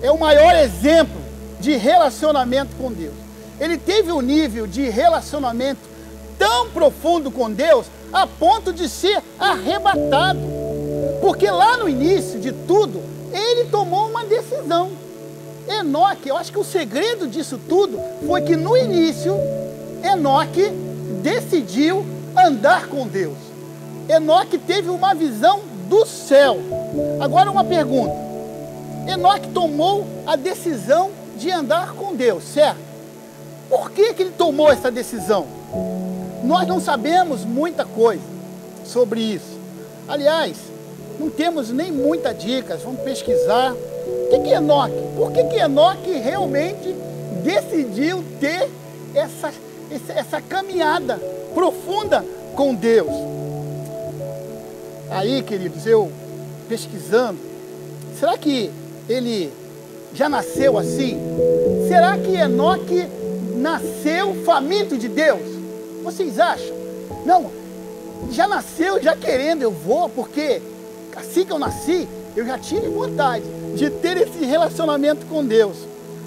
[0.00, 1.19] é o maior exemplo
[1.60, 3.14] de relacionamento com Deus.
[3.60, 5.80] Ele teve um nível de relacionamento
[6.38, 10.40] tão profundo com Deus a ponto de ser arrebatado.
[11.20, 13.00] Porque lá no início de tudo,
[13.32, 14.90] ele tomou uma decisão.
[15.68, 19.36] Enoque, eu acho que o segredo disso tudo foi que no início,
[20.02, 20.70] Enoque
[21.22, 22.04] decidiu
[22.36, 23.36] andar com Deus.
[24.08, 26.58] Enoque teve uma visão do céu.
[27.20, 28.16] Agora uma pergunta.
[29.06, 32.78] Enoque tomou a decisão de andar com Deus, certo?
[33.68, 35.46] Por que, que ele tomou essa decisão?
[36.44, 38.22] Nós não sabemos muita coisa
[38.84, 39.58] sobre isso.
[40.06, 40.56] Aliás,
[41.18, 43.72] não temos nem muitas dicas, vamos pesquisar.
[43.72, 44.94] O que, que Enoque?
[45.16, 46.94] Por que, que Enoque realmente
[47.42, 48.68] decidiu ter
[49.14, 49.50] essa,
[50.14, 51.18] essa caminhada
[51.54, 52.24] profunda
[52.54, 53.12] com Deus?
[55.10, 56.10] Aí, queridos, eu
[56.68, 57.38] pesquisando,
[58.18, 58.70] será que
[59.08, 59.52] ele
[60.14, 61.18] já nasceu assim?
[61.88, 63.06] Será que Enoque
[63.56, 65.40] nasceu faminto de Deus?
[66.02, 66.76] Vocês acham?
[67.24, 67.50] Não,
[68.30, 70.60] já nasceu já querendo, eu vou, porque
[71.16, 73.44] assim que eu nasci, eu já tive vontade
[73.76, 75.76] de ter esse relacionamento com Deus.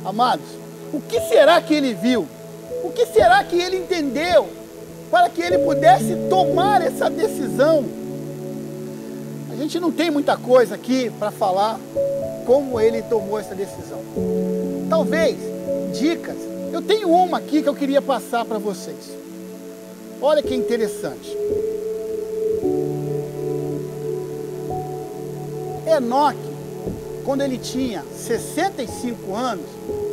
[0.06, 0.46] Amados,
[0.94, 2.28] o que será que ele viu?
[2.84, 4.48] O que será que ele entendeu
[5.10, 7.86] para que ele pudesse tomar essa decisão?
[9.64, 11.80] A gente não tem muita coisa aqui para falar
[12.46, 13.98] como ele tomou essa decisão.
[14.90, 15.38] Talvez
[15.98, 16.36] dicas.
[16.74, 18.98] Eu tenho uma aqui que eu queria passar para vocês.
[20.22, 21.34] Olha que interessante.
[25.88, 26.38] Enoque,
[27.24, 29.66] quando ele tinha 65 anos,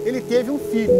[0.04, 0.92] ele teve um filho.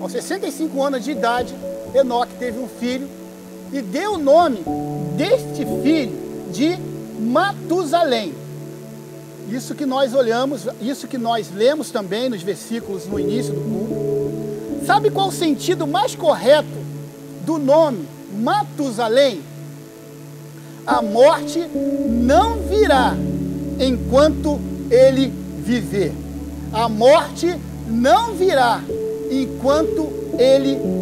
[0.00, 1.52] Aos 65 anos de idade,
[1.92, 3.25] Enoque teve um filho
[3.72, 4.62] e deu o nome
[5.16, 6.12] deste filho
[6.52, 6.76] de
[7.18, 8.32] Matusalém.
[9.50, 14.86] Isso que nós olhamos, isso que nós lemos também nos versículos no início do culto.
[14.86, 16.68] Sabe qual o sentido mais correto
[17.44, 19.40] do nome Matusalém?
[20.86, 21.64] A morte
[22.08, 23.14] não virá
[23.80, 26.12] enquanto ele viver.
[26.72, 27.56] A morte
[27.88, 28.80] não virá
[29.30, 30.95] enquanto ele viver.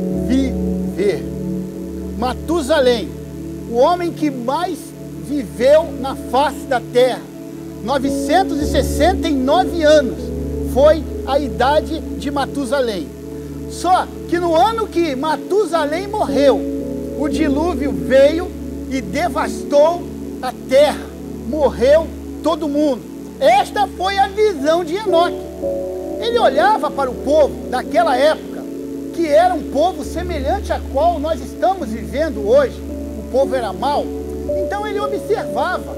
[2.25, 3.11] Matusalém,
[3.71, 4.79] o homem que mais
[5.29, 7.21] viveu na face da terra,
[7.85, 10.17] 969 anos
[10.73, 13.07] foi a idade de Matusalém.
[13.69, 16.59] Só que no ano que Matusalém morreu,
[17.21, 18.51] o dilúvio veio
[18.91, 20.03] e devastou
[20.41, 21.05] a terra,
[21.47, 22.07] morreu
[22.43, 23.03] todo mundo.
[23.39, 25.37] Esta foi a visão de Enoque.
[26.23, 28.54] Ele olhava para o povo daquela época,
[29.15, 32.81] que era um povo semelhante a qual nós estamos vivendo hoje.
[33.19, 34.05] O povo era mau.
[34.65, 35.97] Então ele observava,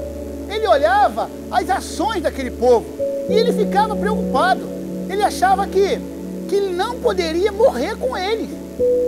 [0.49, 2.85] ele olhava as ações daquele povo
[3.29, 4.61] e ele ficava preocupado.
[5.09, 5.99] Ele achava que,
[6.47, 8.49] que não poderia morrer com eles.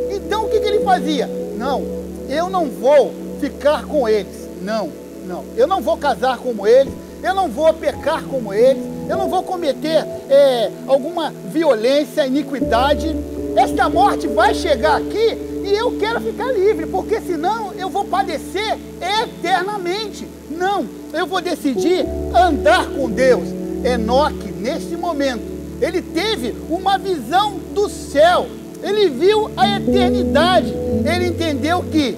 [0.09, 1.27] Então o que, que ele fazia?
[1.57, 1.83] Não,
[2.27, 4.49] eu não vou ficar com eles.
[4.61, 4.89] Não,
[5.25, 5.43] não.
[5.55, 6.93] Eu não vou casar como eles,
[7.23, 13.15] eu não vou pecar como eles, eu não vou cometer é, alguma violência, iniquidade.
[13.55, 18.77] Esta morte vai chegar aqui e eu quero ficar livre, porque senão eu vou padecer
[19.01, 20.27] eternamente.
[20.49, 23.47] Não, eu vou decidir andar com Deus.
[23.83, 25.43] Enoque, nesse momento,
[25.81, 28.47] ele teve uma visão do céu,
[28.83, 30.73] ele viu a eternidade,
[31.05, 32.17] ele entendeu que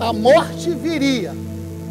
[0.00, 1.32] a morte viria,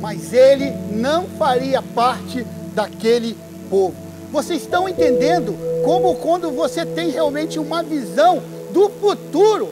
[0.02, 3.38] mas ele não faria parte daquele
[3.70, 3.96] povo.
[4.32, 8.42] Vocês estão entendendo como quando você tem realmente uma visão
[8.74, 9.70] do futuro,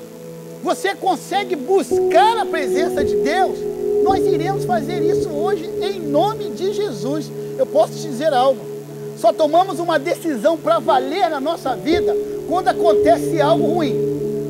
[0.64, 3.58] você consegue buscar a presença de Deus?
[4.04, 7.30] Nós iremos fazer isso hoje em nome de Jesus.
[7.58, 8.62] Eu posso te dizer algo.
[9.18, 12.16] Só tomamos uma decisão para valer na nossa vida
[12.48, 13.96] quando acontece algo ruim.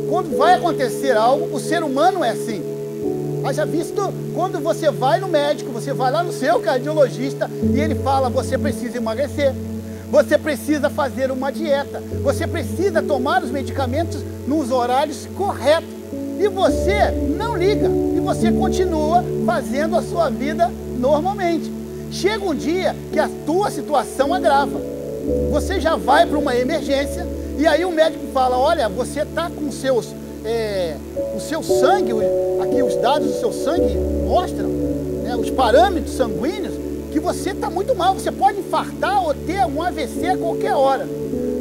[0.10, 2.62] Quando vai acontecer algo, o ser humano é assim.
[3.46, 7.96] Haja visto quando você vai no médico, você vai lá no seu cardiologista e ele
[7.96, 9.54] fala: você precisa emagrecer,
[10.10, 15.90] você precisa fazer uma dieta, você precisa tomar os medicamentos nos horários corretos.
[16.40, 21.72] E você não liga, e você continua fazendo a sua vida normalmente.
[22.12, 24.80] Chega um dia que a tua situação agrava.
[25.52, 27.26] Você já vai para uma emergência
[27.58, 30.08] e aí o médico fala: olha, você está com seus
[30.44, 30.96] é,
[31.36, 32.14] o seu sangue,
[32.62, 36.74] aqui os dados do seu sangue mostram, né, os parâmetros sanguíneos,
[37.12, 38.16] que você está muito mal.
[38.16, 41.08] Você pode infartar ou ter um AVC a qualquer hora.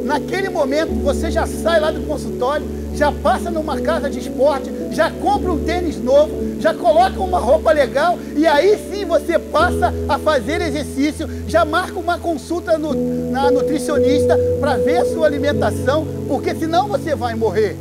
[0.03, 5.09] Naquele momento, você já sai lá do consultório, já passa numa casa de esporte, já
[5.09, 10.19] compra um tênis novo, já coloca uma roupa legal e aí sim você passa a
[10.19, 12.93] fazer exercício, já marca uma consulta no,
[13.31, 17.77] na nutricionista para ver a sua alimentação, porque senão você vai morrer.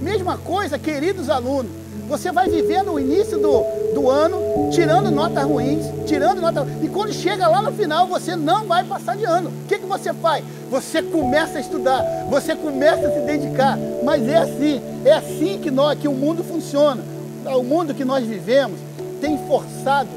[0.00, 1.70] Mesma coisa, queridos alunos,
[2.08, 6.66] você vai vivendo o início do, do ano, tirando notas ruins, tirando notas.
[6.82, 9.50] E quando chega lá no final, você não vai passar de ano.
[9.50, 10.44] O que, que você faz?
[10.70, 13.78] Você começa a estudar, você começa a se dedicar.
[14.04, 17.02] Mas é assim, é assim que, nós, que o mundo funciona.
[17.46, 18.78] O mundo que nós vivemos
[19.20, 20.08] tem forçado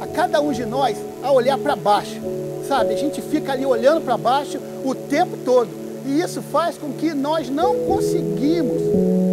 [0.00, 2.20] a cada um de nós a olhar para baixo.
[2.66, 2.94] Sabe?
[2.94, 5.68] A gente fica ali olhando para baixo o tempo todo.
[6.06, 8.80] E isso faz com que nós não conseguimos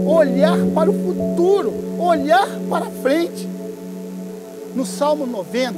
[0.05, 3.47] olhar para o futuro, olhar para frente.
[4.77, 5.73] No Salmo 90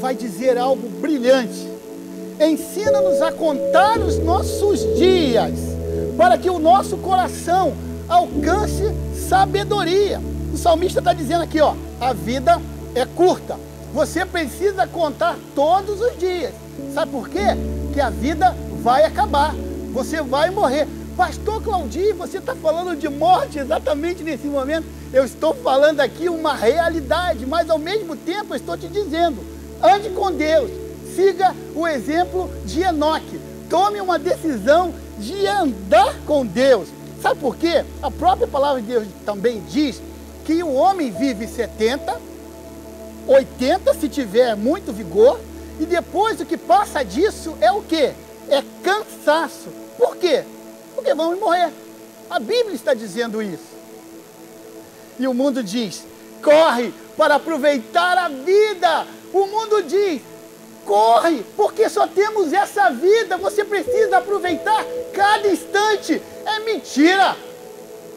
[0.00, 1.68] vai dizer algo brilhante.
[2.40, 5.52] Ensina-nos a contar os nossos dias,
[6.16, 7.74] para que o nosso coração
[8.08, 8.94] alcance
[9.28, 10.22] sabedoria.
[10.54, 12.58] O salmista está dizendo aqui, ó, a vida
[12.94, 13.58] é curta.
[13.92, 16.54] Você precisa contar todos os dias.
[16.94, 17.44] Sabe por quê?
[17.92, 19.54] Que a vida vai acabar
[19.92, 20.86] você vai morrer.
[21.20, 24.86] Pastor Claudio, você está falando de morte exatamente nesse momento.
[25.12, 29.44] Eu estou falando aqui uma realidade, mas ao mesmo tempo eu estou te dizendo:
[29.82, 30.70] ande com Deus,
[31.14, 36.88] siga o exemplo de Enoque, tome uma decisão de andar com Deus.
[37.20, 37.84] Sabe por quê?
[38.02, 40.00] A própria palavra de Deus também diz
[40.46, 42.18] que o homem vive 70,
[43.28, 45.38] 80 se tiver muito vigor,
[45.78, 48.12] e depois o que passa disso é o quê?
[48.48, 49.68] É cansaço.
[49.98, 50.44] Por quê?
[51.00, 51.72] Porque vamos morrer.
[52.28, 53.70] A Bíblia está dizendo isso.
[55.18, 56.04] E o mundo diz:
[56.42, 59.06] corre para aproveitar a vida.
[59.32, 60.20] O mundo diz:
[60.84, 63.38] corre, porque só temos essa vida.
[63.38, 64.84] Você precisa aproveitar
[65.14, 66.20] cada instante.
[66.44, 67.34] É mentira.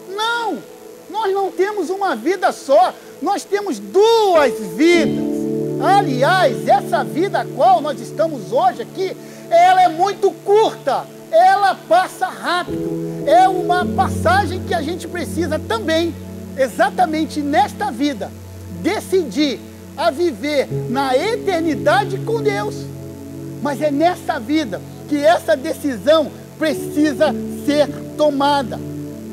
[0.09, 0.61] Não,
[1.09, 5.23] nós não temos uma vida só, nós temos duas vidas.
[5.81, 9.15] Aliás, essa vida a qual nós estamos hoje aqui,
[9.49, 13.23] ela é muito curta, ela passa rápido.
[13.25, 16.13] É uma passagem que a gente precisa também,
[16.57, 18.31] exatamente nesta vida,
[18.81, 19.59] decidir
[19.97, 22.75] a viver na eternidade com Deus.
[23.61, 27.33] Mas é nessa vida que essa decisão precisa
[27.65, 28.79] ser tomada.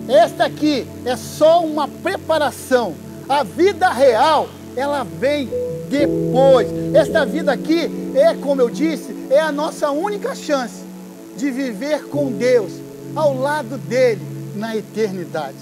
[0.08, 2.94] Esta aqui é só uma preparação.
[3.28, 5.48] A vida real, ela vem
[5.88, 6.68] depois.
[6.94, 10.89] Esta vida aqui é, como eu disse, é a nossa única chance
[11.36, 12.72] de viver com Deus,
[13.14, 14.20] ao lado dele,
[14.56, 15.56] na eternidade.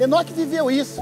[0.00, 1.00] Enoque viveu isso.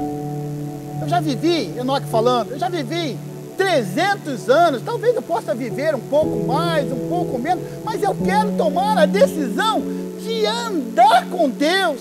[1.00, 3.16] Eu já vivi, Enoque falando, eu já vivi
[3.56, 8.52] 300 anos, talvez eu possa viver um pouco mais, um pouco menos, mas eu quero
[8.52, 9.82] tomar a decisão
[10.22, 12.00] de andar com Deus.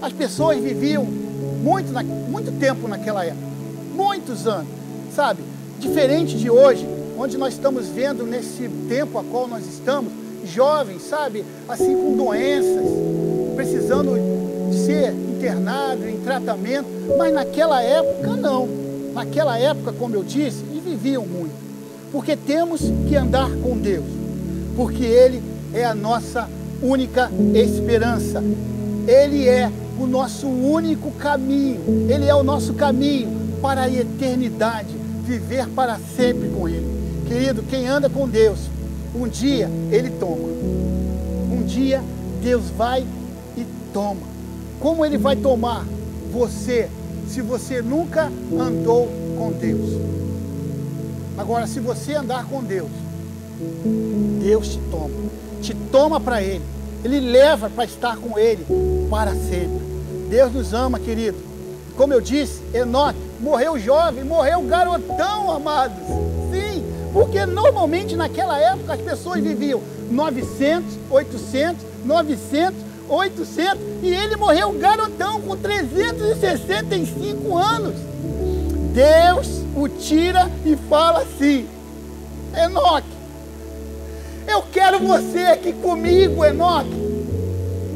[0.00, 1.92] As pessoas viviam muito,
[2.30, 3.46] muito tempo naquela época,
[3.94, 4.68] muitos anos,
[5.14, 5.42] sabe?
[5.78, 10.12] Diferente de hoje, onde nós estamos vendo nesse tempo a qual nós estamos,
[10.44, 11.44] jovens, sabe?
[11.68, 12.86] Assim com doenças,
[13.54, 14.12] precisando
[14.72, 18.68] ser internado, em tratamento, mas naquela época não.
[19.14, 21.54] Naquela época, como eu disse, e viviam muito.
[22.12, 24.06] Porque temos que andar com Deus,
[24.76, 25.42] porque Ele
[25.74, 26.48] é a nossa
[26.82, 28.42] única esperança.
[29.06, 32.08] Ele é o nosso único caminho.
[32.08, 33.28] Ele é o nosso caminho
[33.60, 36.86] para a eternidade, viver para sempre com Ele.
[37.26, 38.58] Querido, quem anda com Deus,
[39.18, 40.48] um dia Ele toma.
[41.50, 42.02] Um dia
[42.42, 43.04] Deus vai
[43.56, 44.20] e toma.
[44.80, 45.84] Como Ele vai tomar
[46.32, 46.88] você
[47.28, 49.90] se você nunca andou com Deus?
[51.36, 52.90] Agora, se você andar com Deus,
[54.42, 55.10] Deus te toma,
[55.62, 56.64] te toma para Ele,
[57.04, 58.64] Ele leva para estar com Ele
[59.10, 59.78] para sempre.
[60.28, 61.38] Deus nos ama, querido.
[61.96, 66.27] Como eu disse, Enoque morreu jovem, morreu garotão, amados.
[67.18, 75.40] Porque normalmente naquela época as pessoas viviam 900, 800, 900, 800 e ele morreu garotão
[75.40, 77.96] com 365 anos.
[78.92, 81.66] Deus o tira e fala assim:
[82.56, 83.08] Enoque,
[84.46, 86.94] eu quero você aqui comigo, Enoque.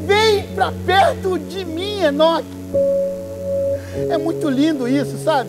[0.04, 2.48] Vem para perto de mim, Enoque.
[4.10, 5.48] É muito lindo isso, sabe?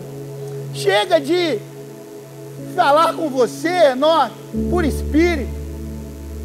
[0.72, 1.58] Chega de
[2.74, 4.34] falar com você, Enoque,
[4.70, 5.50] por espírito.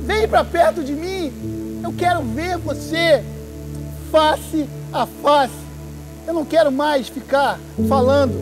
[0.05, 1.79] Vem para perto de mim.
[1.83, 3.23] Eu quero ver você
[4.11, 5.53] face a face.
[6.27, 8.33] Eu não quero mais ficar falando,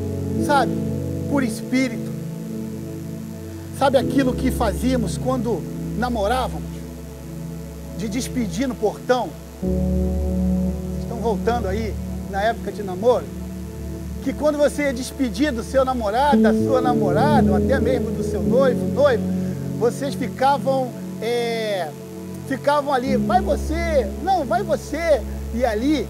[0.45, 0.71] sabe,
[1.30, 2.12] por espírito.
[3.77, 5.62] Sabe aquilo que fazíamos quando
[5.97, 6.67] namorávamos?
[7.97, 9.30] De despedir no portão?
[11.01, 11.93] Estão voltando aí
[12.30, 13.25] na época de namoro?
[14.27, 18.21] Que quando você ia despedir do seu namorado, da sua namorada, ou até mesmo do
[18.21, 19.23] seu noivo, noivo,
[19.79, 21.87] vocês ficavam, é,
[22.45, 25.21] ficavam ali, vai você, não, vai você,
[25.53, 26.05] e ali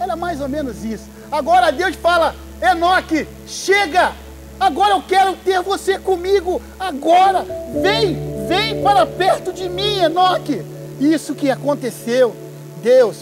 [0.00, 1.04] era mais ou menos isso.
[1.30, 4.12] Agora Deus fala, Enoque, chega,
[4.58, 7.44] agora eu quero ter você comigo, agora,
[7.82, 8.16] vem,
[8.48, 10.64] vem para perto de mim, Enoque.
[10.98, 12.34] Isso que aconteceu,
[12.82, 13.18] Deus,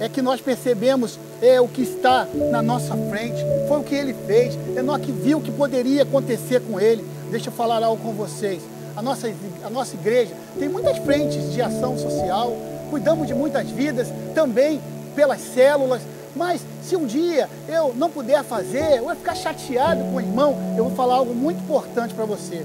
[0.00, 4.14] é que nós percebemos é o que está na nossa frente, foi o que ele
[4.14, 4.56] fez.
[4.76, 7.04] Enoque viu o que poderia acontecer com ele.
[7.32, 8.62] Deixa eu falar algo com vocês.
[8.96, 9.28] A nossa,
[9.64, 12.56] a nossa igreja tem muitas frentes de ação social,
[12.90, 14.80] cuidamos de muitas vidas também
[15.16, 16.00] pelas células.
[16.36, 20.56] Mas se um dia eu não puder fazer, eu vou ficar chateado com o irmão,
[20.78, 22.64] eu vou falar algo muito importante para você.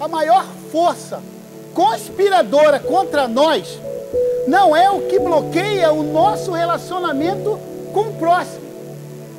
[0.00, 1.20] A maior força
[1.74, 3.78] conspiradora contra nós
[4.48, 7.58] não é o que bloqueia o nosso relacionamento
[7.96, 8.66] com o próximo.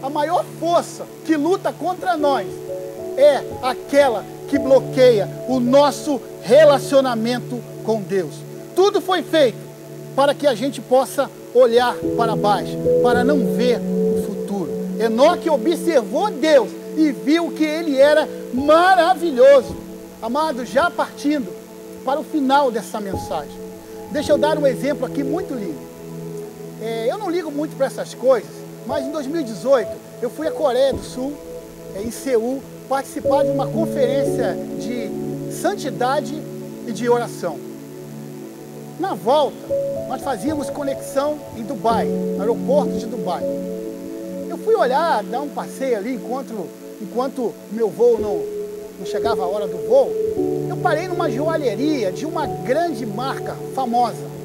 [0.01, 2.47] A maior força que luta contra nós
[3.15, 8.33] é aquela que bloqueia o nosso relacionamento com Deus.
[8.75, 9.59] Tudo foi feito
[10.15, 14.71] para que a gente possa olhar para baixo, para não ver o futuro.
[14.99, 19.75] Enoque observou Deus e viu que ele era maravilhoso.
[20.19, 21.53] Amado, já partindo
[22.03, 23.59] para o final dessa mensagem,
[24.11, 25.86] deixa eu dar um exemplo aqui muito lindo.
[26.81, 28.49] É, eu não ligo muito para essas coisas,
[28.85, 29.89] mas em 2018
[30.21, 31.33] eu fui à Coreia do Sul,
[31.95, 36.41] é, em Seul, participar de uma conferência de santidade
[36.87, 37.57] e de oração.
[38.99, 39.57] Na volta,
[40.07, 43.43] nós fazíamos conexão em Dubai, no aeroporto de Dubai.
[44.49, 46.67] Eu fui olhar, dar um passeio ali enquanto,
[47.01, 48.41] enquanto meu voo não,
[48.99, 50.11] não chegava a hora do voo.
[50.69, 54.36] Eu parei numa joalheria de uma grande marca famosa.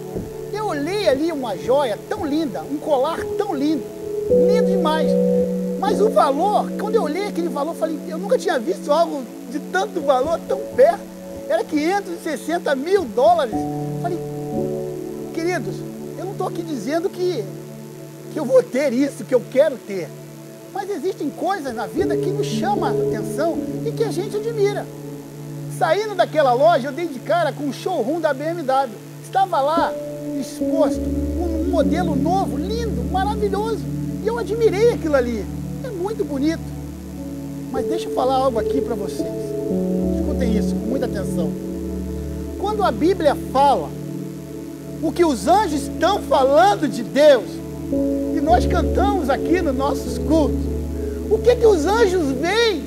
[0.62, 3.82] Eu olhei ali uma joia tão linda, um colar tão lindo,
[4.46, 5.10] lindo demais.
[5.80, 9.58] Mas o valor, quando eu olhei aquele valor, falei, eu nunca tinha visto algo de
[9.58, 11.00] tanto valor tão perto.
[11.48, 13.52] Era 560 mil dólares.
[14.00, 14.16] Falei,
[15.34, 15.74] queridos,
[16.16, 17.44] eu não estou aqui dizendo que,
[18.32, 20.08] que eu vou ter isso, que eu quero ter.
[20.72, 24.86] Mas existem coisas na vida que nos chamam a atenção e que a gente admira.
[25.76, 28.92] Saindo daquela loja, eu dei de cara com o showroom da BMW.
[29.24, 29.92] Estava lá
[30.42, 33.80] exposto um modelo novo, lindo, maravilhoso.
[34.22, 35.44] E eu admirei aquilo ali.
[35.84, 36.60] É muito bonito.
[37.70, 39.28] Mas deixa eu falar algo aqui para vocês.
[40.18, 41.50] Escutem isso com muita atenção.
[42.58, 43.88] Quando a Bíblia fala
[45.02, 47.44] o que os anjos estão falando de Deus,
[48.36, 50.60] e nós cantamos aqui nos nossos cultos,
[51.30, 52.82] o que que os anjos veem?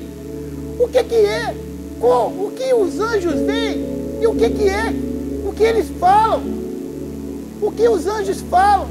[0.78, 1.54] O que que é?
[2.00, 3.84] O que os anjos veem?
[4.20, 4.94] E o que que é?
[5.46, 6.65] O que eles falam?
[7.60, 8.88] O que os anjos falam?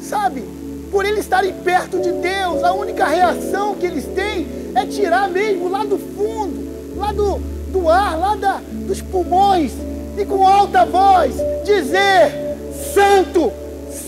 [0.00, 0.44] Sabe?
[0.90, 5.68] Por eles estarem perto de Deus, a única reação que eles têm é tirar mesmo
[5.68, 7.38] lá do fundo, lá do,
[7.70, 9.72] do ar, lá da, dos pulmões,
[10.16, 11.34] e com alta voz
[11.64, 12.56] dizer:
[12.94, 13.52] Santo,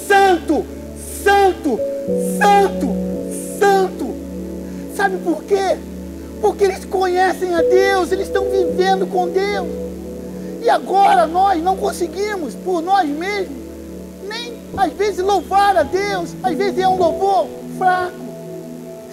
[0.06, 0.64] Santo,
[1.24, 1.78] Santo,
[2.38, 2.86] Santo,
[3.58, 4.14] Santo.
[4.94, 5.76] Sabe por quê?
[6.40, 9.85] Porque eles conhecem a Deus, eles estão vivendo com Deus.
[10.66, 13.56] E agora nós não conseguimos, por nós mesmos,
[14.26, 17.46] nem às vezes louvar a Deus, às vezes é um louvor
[17.78, 18.16] fraco,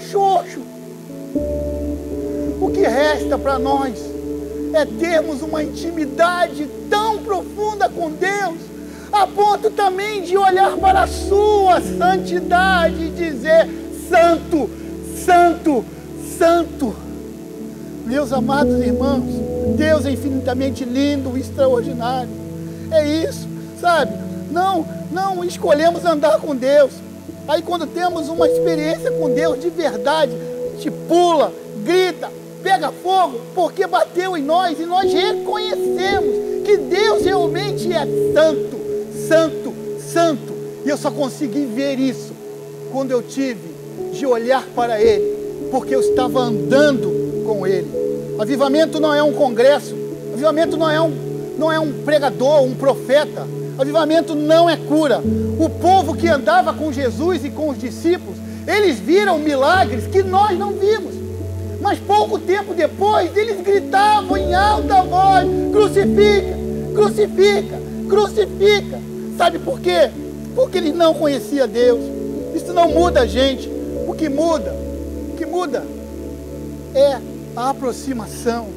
[0.10, 0.62] xoxo.
[2.60, 3.94] O que resta para nós
[4.74, 8.58] é termos uma intimidade tão profunda com Deus,
[9.12, 13.70] a ponto também de olhar para a Sua santidade e dizer:
[14.10, 14.68] Santo,
[15.24, 15.86] Santo,
[16.36, 16.96] Santo.
[18.08, 22.30] Meus amados irmãos, Deus é infinitamente lindo, extraordinário.
[22.92, 23.48] É isso,
[23.80, 24.14] sabe?
[24.52, 26.92] Não, não escolhemos andar com Deus.
[27.48, 30.32] Aí quando temos uma experiência com Deus de verdade,
[30.84, 31.54] gente pula,
[31.84, 32.30] grita,
[32.62, 38.78] pega fogo porque bateu em nós e nós reconhecemos que Deus realmente é santo,
[39.28, 40.54] santo, santo.
[40.86, 42.34] E eu só consegui ver isso
[42.92, 43.74] quando eu tive
[44.12, 47.88] de olhar para Ele, porque eu estava andando com Ele.
[48.40, 49.96] Avivamento não é um congresso,
[50.34, 51.14] avivamento não é um,
[51.58, 53.46] não é um pregador, um profeta.
[53.78, 55.22] Avivamento não é cura.
[55.60, 60.58] O povo que andava com Jesus e com os discípulos, eles viram milagres que nós
[60.58, 61.14] não vimos.
[61.82, 66.58] Mas pouco tempo depois, eles gritavam em alta voz: crucifica,
[66.94, 69.00] crucifica, crucifica.
[69.38, 70.10] Sabe por quê?
[70.56, 72.00] Porque eles não conheciam Deus.
[72.56, 73.70] Isso não muda a gente.
[74.08, 74.76] O que muda,
[75.34, 75.84] o que muda
[76.94, 78.68] é a aproximação.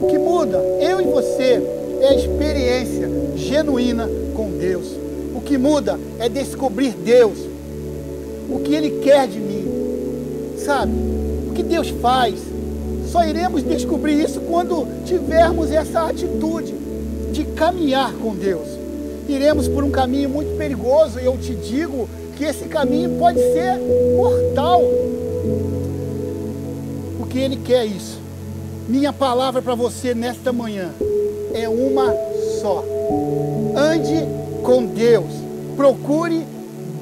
[0.00, 1.62] O que muda, eu e você,
[2.00, 4.86] é a experiência genuína com Deus.
[5.34, 7.38] O que muda é descobrir Deus,
[8.50, 9.64] o que Ele quer de mim,
[10.58, 11.14] sabe?
[11.54, 12.34] que Deus faz.
[13.10, 16.74] Só iremos descobrir isso quando tivermos essa atitude
[17.32, 18.66] de caminhar com Deus.
[19.28, 23.78] Iremos por um caminho muito perigoso e eu te digo que esse caminho pode ser
[24.16, 24.82] mortal.
[27.34, 28.20] Porque Ele quer isso.
[28.88, 30.92] Minha palavra para você nesta manhã
[31.52, 32.14] é uma
[32.60, 32.84] só.
[33.74, 34.24] Ande
[34.62, 35.32] com Deus.
[35.74, 36.46] Procure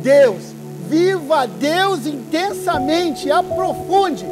[0.03, 0.41] Deus.
[0.89, 3.31] Viva Deus intensamente.
[3.31, 4.25] Aprofunde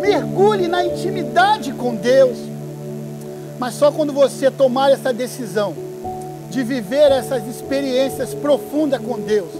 [0.00, 2.38] mergulhe na intimidade com Deus.
[3.58, 5.74] Mas só quando você tomar essa decisão
[6.50, 9.50] de viver essas experiências profundas com Deus,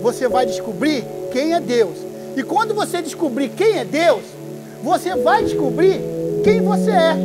[0.00, 1.98] você vai descobrir quem é Deus.
[2.38, 4.22] E quando você descobrir quem é Deus,
[4.82, 6.00] você vai descobrir
[6.42, 7.16] quem você é.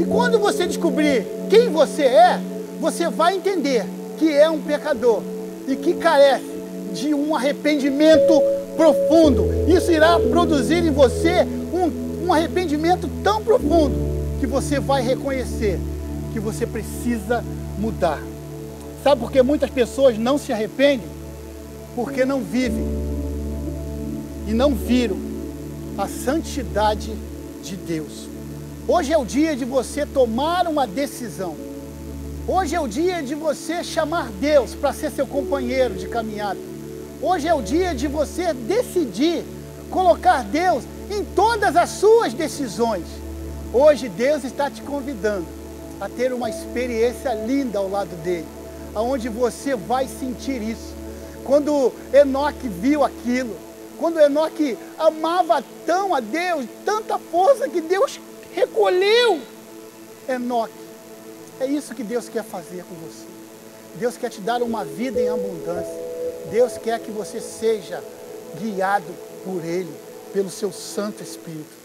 [0.00, 2.40] E quando você descobrir quem você é,
[2.80, 3.84] você vai entender
[4.18, 5.22] que é um pecador
[5.66, 6.46] e que carece
[6.94, 8.42] de um arrependimento
[8.76, 9.48] profundo.
[9.68, 13.94] Isso irá produzir em você um, um arrependimento tão profundo
[14.40, 15.78] que você vai reconhecer
[16.32, 17.44] que você precisa
[17.78, 18.22] mudar.
[19.04, 21.06] Sabe por que muitas pessoas não se arrependem?
[21.94, 22.84] Porque não vivem
[24.46, 25.27] e não viram
[25.98, 27.12] a santidade
[27.60, 28.28] de Deus.
[28.86, 31.56] Hoje é o dia de você tomar uma decisão.
[32.46, 36.60] Hoje é o dia de você chamar Deus para ser seu companheiro de caminhada.
[37.20, 39.44] Hoje é o dia de você decidir
[39.90, 43.04] colocar Deus em todas as suas decisões.
[43.72, 45.46] Hoje Deus está te convidando
[46.00, 48.46] a ter uma experiência linda ao lado dele,
[48.94, 50.94] aonde você vai sentir isso.
[51.44, 53.67] Quando Enoque viu aquilo,
[53.98, 58.20] quando Enoque amava tão a Deus, tanta força que Deus
[58.54, 59.40] recolheu
[60.28, 60.72] Enoque.
[61.60, 63.26] É isso que Deus quer fazer com você.
[63.94, 66.08] Deus quer te dar uma vida em abundância.
[66.50, 68.02] Deus quer que você seja
[68.60, 69.12] guiado
[69.44, 69.92] por Ele,
[70.32, 71.77] pelo seu Santo Espírito.